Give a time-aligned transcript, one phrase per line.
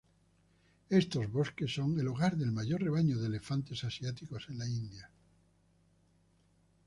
[0.89, 5.07] Estos bosques son el hogar del mayor rebaño de elefantes asiáticos en la India.